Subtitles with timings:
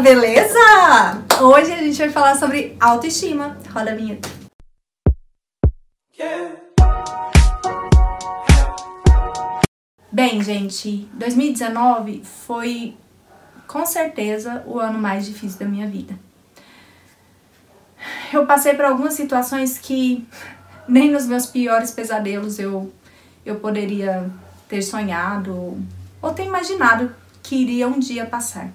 [0.00, 0.58] beleza?
[1.40, 3.56] Hoje a gente vai falar sobre autoestima.
[3.72, 4.28] Roda a vinheta.
[10.12, 12.96] Bem, gente, 2019 foi
[13.66, 16.18] com certeza o ano mais difícil da minha vida.
[18.32, 20.26] Eu passei por algumas situações que
[20.88, 22.92] nem nos meus piores pesadelos eu,
[23.44, 24.30] eu poderia
[24.68, 25.78] ter sonhado
[26.22, 28.70] ou, ter imaginado que iria um dia passar.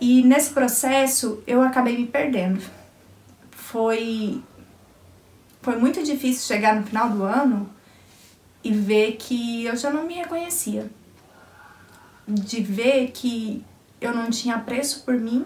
[0.00, 2.62] E nesse processo eu acabei me perdendo.
[3.50, 4.42] Foi
[5.62, 7.68] foi muito difícil chegar no final do ano
[8.62, 10.90] e ver que eu já não me reconhecia.
[12.28, 13.64] De ver que
[14.00, 15.44] eu não tinha preço por mim,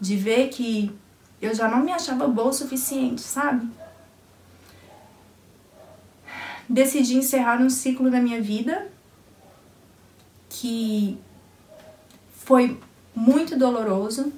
[0.00, 0.94] de ver que
[1.40, 3.68] eu já não me achava boa o suficiente, sabe?
[6.68, 8.90] Decidi encerrar um ciclo da minha vida
[10.48, 11.18] que
[12.32, 12.78] foi
[13.14, 14.32] muito doloroso,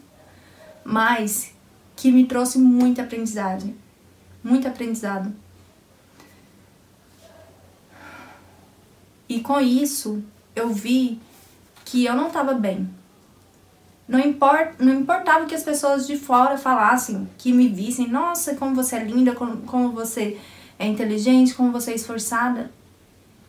[0.85, 1.53] mas
[1.97, 3.77] que me trouxe muita aprendizagem,
[4.43, 5.33] muito aprendizado.
[9.29, 10.23] E com isso,
[10.55, 11.21] eu vi
[11.85, 12.89] que eu não estava bem.
[14.07, 18.75] Não, import, não importava que as pessoas de fora falassem, que me vissem, nossa, como
[18.75, 20.39] você é linda, como, como você
[20.79, 22.71] é inteligente, como você é esforçada.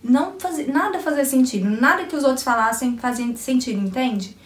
[0.04, 4.38] Não fazia, nada fazia sentido, nada que os outros falassem fazia sentido, entende?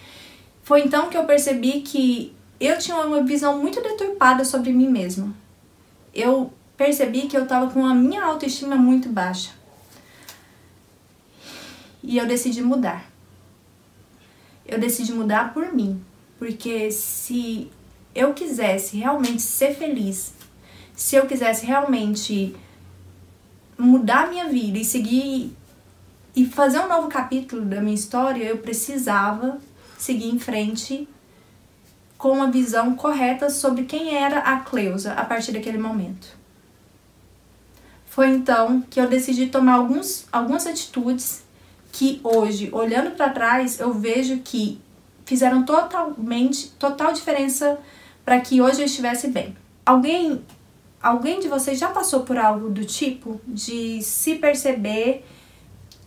[0.67, 5.33] Foi então que eu percebi que eu tinha uma visão muito deturpada sobre mim mesma.
[6.13, 9.51] Eu percebi que eu estava com a minha autoestima muito baixa.
[12.03, 13.09] E eu decidi mudar.
[14.65, 16.03] Eu decidi mudar por mim,
[16.37, 17.71] porque se
[18.13, 20.33] eu quisesse realmente ser feliz,
[20.93, 22.53] se eu quisesse realmente
[23.77, 25.55] mudar minha vida e seguir
[26.35, 29.61] e fazer um novo capítulo da minha história, eu precisava
[29.97, 31.07] seguir em frente
[32.17, 36.35] com uma visão correta sobre quem era a Cleusa a partir daquele momento.
[38.05, 41.43] Foi então que eu decidi tomar alguns, algumas atitudes
[41.91, 44.81] que hoje, olhando para trás, eu vejo que
[45.25, 47.77] fizeram totalmente total diferença
[48.25, 49.55] para que hoje eu estivesse bem.
[49.85, 50.43] Alguém
[51.01, 55.23] alguém de vocês já passou por algo do tipo de se perceber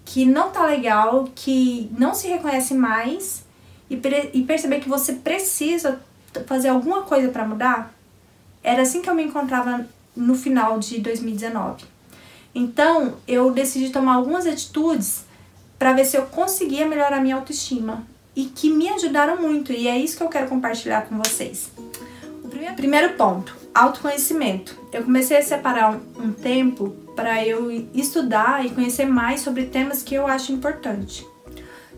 [0.05, 3.45] que não tá legal, que não se reconhece mais
[3.91, 4.01] e,
[4.33, 6.01] e perceber que você precisa
[6.47, 7.93] fazer alguma coisa para mudar,
[8.63, 9.85] era assim que eu me encontrava
[10.17, 11.85] no final de 2019.
[12.55, 15.25] Então, eu decidi tomar algumas atitudes
[15.79, 19.99] para ver se eu conseguia melhorar minha autoestima e que me ajudaram muito, e é
[19.99, 21.71] isso que eu quero compartilhar com vocês.
[22.45, 24.79] O primeiro, primeiro ponto, autoconhecimento.
[24.93, 30.03] Eu comecei a separar um, um tempo para eu estudar e conhecer mais sobre temas
[30.03, 31.27] que eu acho importante.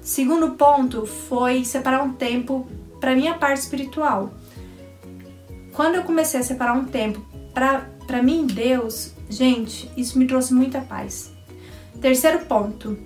[0.02, 2.66] Segundo ponto foi separar um tempo
[3.00, 4.34] para minha parte espiritual.
[5.72, 7.24] Quando eu comecei a separar um tempo
[7.54, 11.32] para mim, Deus, gente, isso me trouxe muita paz.
[12.00, 12.98] Terceiro ponto,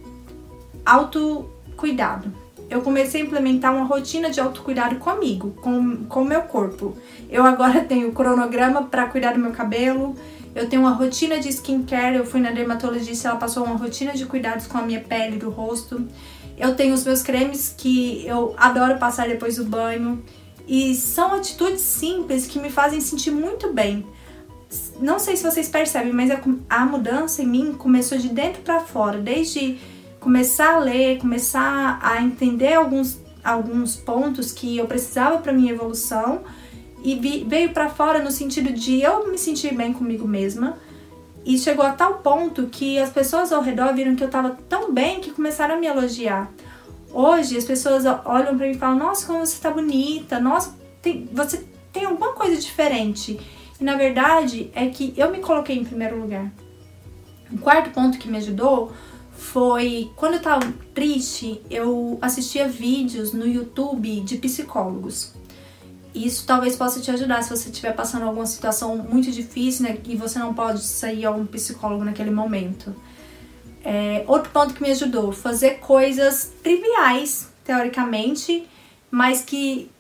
[0.86, 2.32] autocuidado.
[2.68, 6.96] Eu comecei a implementar uma rotina de autocuidado comigo, com o meu corpo.
[7.28, 10.16] Eu agora tenho cronograma para cuidar do meu cabelo,
[10.54, 14.24] eu tenho uma rotina de skincare, eu fui na dermatologista, ela passou uma rotina de
[14.24, 16.08] cuidados com a minha pele, do rosto.
[16.56, 20.22] Eu tenho os meus cremes que eu adoro passar depois do banho.
[20.66, 24.04] E são atitudes simples que me fazem sentir muito bem.
[25.00, 26.30] Não sei se vocês percebem, mas
[26.68, 29.78] a mudança em mim começou de dentro para fora, desde
[30.18, 36.42] começar a ler, começar a entender alguns, alguns pontos que eu precisava para minha evolução
[37.04, 40.76] e veio para fora no sentido de eu me sentir bem comigo mesma
[41.46, 44.92] e chegou a tal ponto que as pessoas ao redor viram que eu tava tão
[44.92, 46.50] bem que começaram a me elogiar.
[47.12, 51.28] Hoje as pessoas olham para mim e falam: Nossa, como você tá bonita, nossa, tem,
[51.32, 53.38] você tem alguma coisa diferente.
[53.80, 56.50] E na verdade é que eu me coloquei em primeiro lugar.
[57.52, 58.90] O quarto ponto que me ajudou
[59.30, 65.32] foi quando eu tava triste, eu assistia vídeos no YouTube de psicólogos.
[66.16, 70.16] Isso talvez possa te ajudar se você estiver passando alguma situação muito difícil né, e
[70.16, 72.96] você não pode sair a um psicólogo naquele momento.
[73.84, 78.66] É, outro ponto que me ajudou, fazer coisas triviais, teoricamente,
[79.10, 79.90] mas que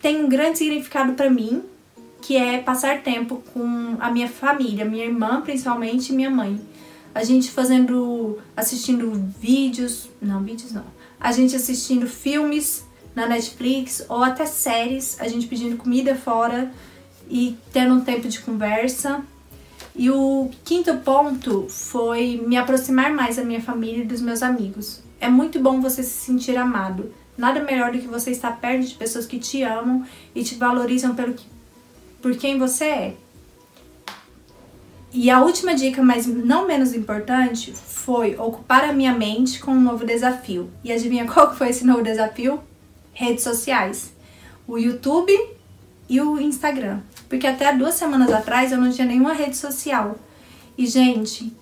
[0.00, 1.62] tem um grande significado para mim,
[2.22, 6.58] que é passar tempo com a minha família, minha irmã principalmente e minha mãe.
[7.14, 10.84] A gente fazendo, assistindo vídeos, não vídeos não,
[11.20, 16.70] a gente assistindo filmes na Netflix ou até séries, a gente pedindo comida fora
[17.28, 19.22] e tendo um tempo de conversa.
[19.94, 25.02] E o quinto ponto foi me aproximar mais da minha família e dos meus amigos.
[25.20, 28.96] É muito bom você se sentir amado, Nada melhor do que você estar perto de
[28.96, 30.04] pessoas que te amam
[30.34, 31.46] e te valorizam pelo que,
[32.20, 33.14] por quem você é.
[35.12, 39.80] E a última dica, mas não menos importante, foi ocupar a minha mente com um
[39.80, 40.68] novo desafio.
[40.82, 42.60] E adivinha qual foi esse novo desafio?
[43.18, 44.12] Redes sociais.
[44.64, 45.36] O YouTube
[46.08, 47.00] e o Instagram.
[47.28, 50.16] Porque até duas semanas atrás eu não tinha nenhuma rede social.
[50.76, 51.52] E, gente,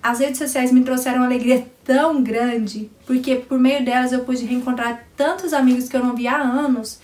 [0.00, 4.44] as redes sociais me trouxeram uma alegria tão grande, porque por meio delas eu pude
[4.44, 7.00] reencontrar tantos amigos que eu não via há anos.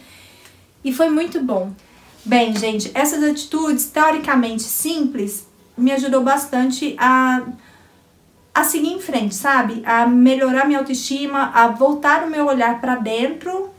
[0.85, 1.73] E foi muito bom.
[2.25, 5.45] Bem, gente, essas atitudes teoricamente simples
[5.77, 7.43] me ajudou bastante a,
[8.55, 9.83] a seguir em frente, sabe?
[9.85, 13.72] A melhorar minha autoestima, a voltar o meu olhar para dentro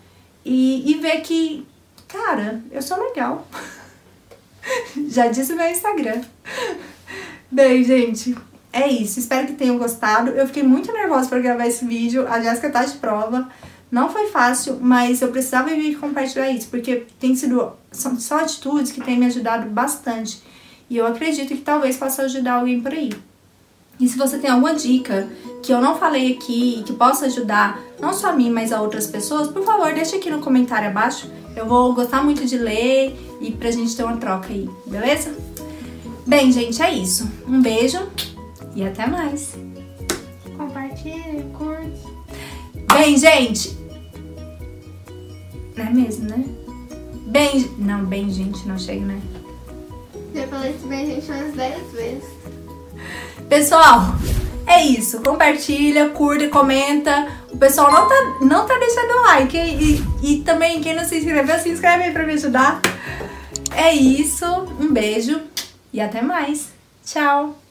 [0.46, 1.66] e, e ver que,
[2.08, 3.48] cara, eu sou legal.
[5.10, 6.22] Já disse meu Instagram.
[7.52, 8.36] Bem, gente,
[8.72, 9.20] é isso.
[9.20, 10.32] Espero que tenham gostado.
[10.32, 12.28] Eu fiquei muito nervosa para gravar esse vídeo.
[12.28, 13.50] A Jéssica tá de prova.
[13.92, 18.92] Não foi fácil, mas eu precisava vir compartilhar isso, porque tem sido são só atitudes
[18.92, 20.42] que têm me ajudado bastante.
[20.90, 23.12] E eu acredito que talvez possa ajudar alguém por aí.
[24.00, 25.28] E se você tem alguma dica
[25.62, 28.82] que eu não falei aqui e que possa ajudar não só a mim, mas a
[28.82, 31.30] outras pessoas, por favor, deixa aqui no comentário abaixo.
[31.56, 35.34] Eu vou gostar muito de ler e pra gente ter uma troca aí, beleza?
[36.26, 37.30] Bem, gente, é isso.
[37.48, 38.00] Um beijo
[38.76, 39.54] e até mais.
[40.58, 42.02] Compartilhe, curte.
[42.94, 43.78] Bem, gente.
[45.76, 46.44] Não é mesmo, né?
[47.28, 47.70] Bem.
[47.78, 49.22] Não, bem, gente, não chega, né?
[50.34, 52.24] Já falei isso bem, gente, umas 10 vezes.
[53.50, 54.16] Pessoal,
[54.66, 55.20] é isso.
[55.22, 57.28] Compartilha, curta, comenta.
[57.52, 59.58] O pessoal não tá, não tá deixando like.
[59.58, 62.82] E, e também, quem não se inscreveu, se inscreve aí pra me ajudar.
[63.76, 64.46] É isso.
[64.80, 65.42] Um beijo
[65.92, 66.70] e até mais.
[67.06, 67.63] Tchau.